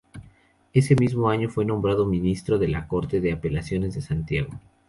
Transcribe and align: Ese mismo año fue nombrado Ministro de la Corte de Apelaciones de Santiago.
Ese 0.73 0.95
mismo 0.95 1.29
año 1.29 1.47
fue 1.47 1.63
nombrado 1.63 2.07
Ministro 2.07 2.57
de 2.57 2.67
la 2.67 2.87
Corte 2.87 3.21
de 3.21 3.33
Apelaciones 3.33 3.93
de 3.93 4.01
Santiago. 4.01 4.49